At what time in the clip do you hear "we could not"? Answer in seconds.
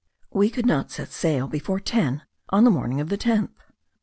0.31-0.89